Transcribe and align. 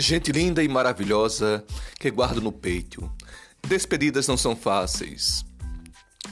Gente 0.00 0.32
linda 0.32 0.64
e 0.64 0.68
maravilhosa 0.68 1.62
que 1.98 2.10
guardo 2.10 2.40
no 2.40 2.50
peito. 2.50 3.12
Despedidas 3.68 4.26
não 4.26 4.36
são 4.36 4.56
fáceis. 4.56 5.44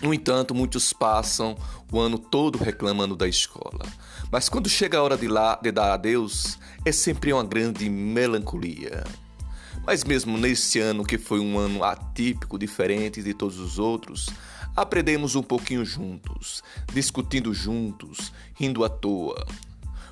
No 0.00 0.14
entanto, 0.14 0.54
muitos 0.54 0.90
passam 0.94 1.54
o 1.92 2.00
ano 2.00 2.18
todo 2.18 2.56
reclamando 2.56 3.14
da 3.14 3.28
escola. 3.28 3.84
Mas 4.32 4.48
quando 4.48 4.70
chega 4.70 4.96
a 4.96 5.02
hora 5.02 5.18
de, 5.18 5.28
lá, 5.28 5.60
de 5.62 5.70
dar 5.70 5.92
adeus, 5.92 6.58
é 6.82 6.90
sempre 6.90 7.30
uma 7.30 7.44
grande 7.44 7.90
melancolia. 7.90 9.04
Mas 9.84 10.02
mesmo 10.02 10.38
nesse 10.38 10.78
ano, 10.80 11.04
que 11.04 11.18
foi 11.18 11.38
um 11.38 11.58
ano 11.58 11.84
atípico, 11.84 12.58
diferente 12.58 13.22
de 13.22 13.34
todos 13.34 13.58
os 13.58 13.78
outros, 13.78 14.30
aprendemos 14.74 15.36
um 15.36 15.42
pouquinho 15.42 15.84
juntos, 15.84 16.62
discutindo 16.90 17.52
juntos, 17.52 18.32
rindo 18.54 18.82
à 18.82 18.88
toa, 18.88 19.46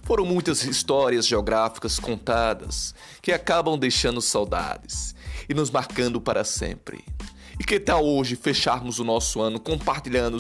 foram 0.06 0.24
muitas 0.24 0.62
histórias 0.62 1.26
geográficas 1.26 1.98
contadas 1.98 2.94
que 3.20 3.32
acabam 3.32 3.76
deixando 3.76 4.22
saudades 4.22 5.16
e 5.48 5.52
nos 5.52 5.68
marcando 5.68 6.20
para 6.20 6.44
sempre. 6.44 7.04
E 7.58 7.64
que 7.64 7.80
tal 7.80 8.06
hoje 8.06 8.36
fecharmos 8.36 9.00
o 9.00 9.04
nosso 9.04 9.40
ano 9.40 9.58
compartilhando 9.58 10.38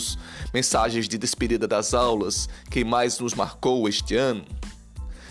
mensagens 0.54 1.08
de 1.08 1.18
despedida 1.18 1.66
das 1.66 1.94
aulas 1.94 2.48
que 2.70 2.84
mais 2.84 3.18
nos 3.18 3.34
marcou 3.34 3.88
este 3.88 4.14
ano? 4.14 4.44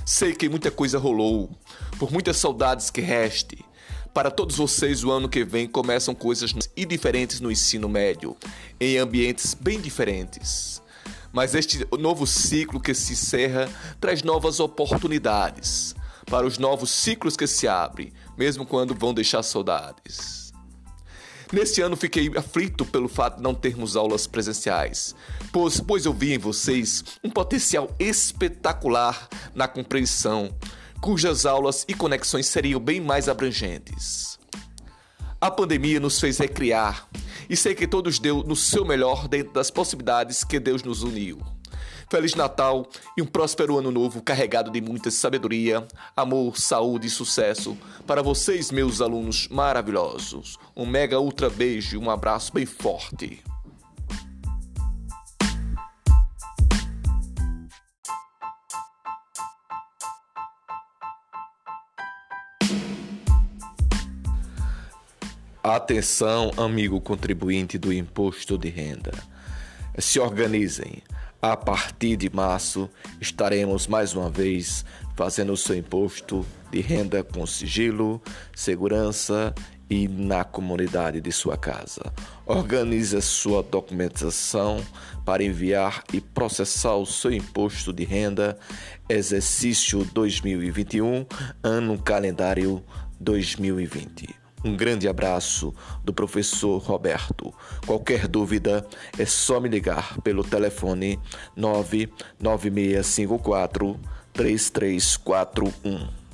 Sei 0.05 0.35
que 0.35 0.49
muita 0.49 0.69
coisa 0.69 0.99
rolou, 0.99 1.49
por 1.97 2.11
muitas 2.11 2.35
saudades 2.35 2.89
que 2.89 2.99
reste. 2.99 3.63
Para 4.13 4.29
todos 4.29 4.57
vocês, 4.57 5.01
o 5.05 5.11
ano 5.11 5.29
que 5.29 5.45
vem 5.45 5.65
começam 5.65 6.13
coisas 6.13 6.53
e 6.75 6.85
diferentes 6.85 7.39
no 7.39 7.49
ensino 7.49 7.87
médio, 7.87 8.35
em 8.81 8.97
ambientes 8.97 9.53
bem 9.53 9.79
diferentes. 9.79 10.81
Mas 11.35 11.53
este 11.53 11.85
novo 11.99 12.25
ciclo 12.25 12.79
que 12.79 12.93
se 12.93 13.11
encerra 13.11 13.69
traz 13.99 14.23
novas 14.23 14.61
oportunidades 14.61 15.93
para 16.27 16.47
os 16.47 16.57
novos 16.57 16.89
ciclos 16.89 17.35
que 17.35 17.45
se 17.45 17.67
abrem, 17.67 18.13
mesmo 18.37 18.65
quando 18.65 18.95
vão 18.95 19.13
deixar 19.13 19.43
saudades. 19.43 20.53
Neste 21.51 21.81
ano 21.81 21.97
fiquei 21.97 22.31
aflito 22.37 22.85
pelo 22.85 23.09
fato 23.09 23.35
de 23.35 23.43
não 23.43 23.53
termos 23.53 23.97
aulas 23.97 24.25
presenciais, 24.25 25.13
pois, 25.51 25.81
pois 25.81 26.05
eu 26.05 26.13
vi 26.13 26.35
em 26.35 26.37
vocês 26.37 27.03
um 27.21 27.29
potencial 27.29 27.93
espetacular 27.99 29.27
na 29.53 29.67
compreensão, 29.67 30.55
cujas 31.01 31.45
aulas 31.45 31.83
e 31.89 31.93
conexões 31.93 32.45
seriam 32.45 32.79
bem 32.79 33.01
mais 33.01 33.27
abrangentes. 33.27 34.39
A 35.41 35.51
pandemia 35.51 35.99
nos 35.99 36.17
fez 36.17 36.37
recriar 36.37 37.09
e 37.49 37.55
sei 37.55 37.75
que 37.75 37.87
todos 37.87 38.19
deu 38.19 38.43
no 38.43 38.55
seu 38.55 38.85
melhor 38.85 39.27
dentro 39.27 39.53
das 39.53 39.69
possibilidades 39.71 40.43
que 40.43 40.59
Deus 40.59 40.83
nos 40.83 41.03
uniu. 41.03 41.39
Feliz 42.09 42.35
Natal 42.35 42.87
e 43.17 43.21
um 43.21 43.25
próspero 43.25 43.77
ano 43.77 43.91
novo 43.91 44.21
carregado 44.21 44.69
de 44.69 44.79
muita 44.79 45.09
sabedoria, 45.09 45.87
amor, 46.15 46.57
saúde 46.57 47.07
e 47.07 47.09
sucesso 47.09 47.75
para 48.05 48.21
vocês, 48.21 48.71
meus 48.71 49.01
alunos 49.01 49.47
maravilhosos. 49.47 50.57
Um 50.75 50.85
mega 50.85 51.19
ultra 51.19 51.49
beijo 51.49 51.95
e 51.95 51.97
um 51.97 52.09
abraço 52.09 52.53
bem 52.53 52.65
forte. 52.65 53.41
Atenção, 65.67 66.51
amigo 66.57 67.01
contribuinte 67.01 67.79
do 67.79 67.91
imposto 67.91 68.55
de 68.55 68.69
renda. 68.69 69.11
Se 69.97 70.19
organizem. 70.19 71.01
A 71.41 71.57
partir 71.57 72.17
de 72.17 72.29
março, 72.29 72.87
estaremos 73.19 73.87
mais 73.87 74.13
uma 74.13 74.29
vez 74.29 74.85
fazendo 75.15 75.53
o 75.53 75.57
seu 75.57 75.75
imposto 75.75 76.45
de 76.71 76.81
renda 76.81 77.23
com 77.23 77.47
sigilo, 77.47 78.21
segurança 78.55 79.55
e 79.89 80.07
na 80.07 80.43
comunidade 80.43 81.19
de 81.19 81.31
sua 81.31 81.57
casa. 81.57 82.13
Organize 82.45 83.19
sua 83.23 83.63
documentação 83.63 84.85
para 85.25 85.43
enviar 85.43 86.03
e 86.13 86.21
processar 86.21 86.93
o 86.93 87.07
seu 87.07 87.31
imposto 87.31 87.91
de 87.91 88.05
renda 88.05 88.55
exercício 89.09 90.03
2021, 90.13 91.25
ano 91.63 91.97
calendário 91.97 92.83
2020. 93.19 94.44
Um 94.65 94.75
grande 94.75 95.07
abraço 95.07 95.73
do 96.03 96.11
professor 96.11 96.79
Roberto. 96.79 97.53
Qualquer 97.85 98.27
dúvida 98.27 98.83
é 99.15 99.23
só 99.23 99.59
me 99.59 99.69
ligar 99.69 100.19
pelo 100.21 100.43
telefone 100.43 101.19
99654 101.55 103.99
3341. 104.33 106.24